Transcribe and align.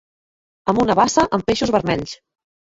Amb 0.73 0.81
una 0.83 0.95
bassa 1.01 1.25
amb 1.39 1.47
peixos 1.51 1.75
vermells 1.77 2.17